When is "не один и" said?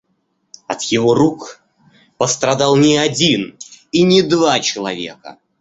2.75-4.01